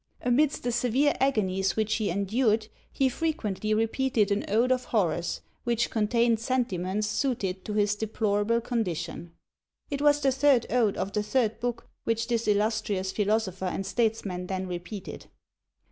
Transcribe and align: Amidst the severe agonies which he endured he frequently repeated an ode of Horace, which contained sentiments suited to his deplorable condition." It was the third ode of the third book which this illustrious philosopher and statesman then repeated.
Amidst 0.23 0.63
the 0.63 0.71
severe 0.71 1.13
agonies 1.19 1.75
which 1.75 1.97
he 1.97 2.09
endured 2.09 2.69
he 2.91 3.07
frequently 3.07 3.71
repeated 3.75 4.31
an 4.31 4.43
ode 4.47 4.71
of 4.71 4.85
Horace, 4.85 5.41
which 5.63 5.91
contained 5.91 6.39
sentiments 6.39 7.05
suited 7.05 7.63
to 7.65 7.73
his 7.73 7.93
deplorable 7.95 8.61
condition." 8.61 9.31
It 9.91 10.01
was 10.01 10.19
the 10.19 10.31
third 10.31 10.65
ode 10.71 10.97
of 10.97 11.13
the 11.13 11.21
third 11.21 11.59
book 11.59 11.87
which 12.03 12.27
this 12.27 12.47
illustrious 12.47 13.11
philosopher 13.11 13.65
and 13.65 13.85
statesman 13.85 14.47
then 14.47 14.65
repeated. 14.65 15.27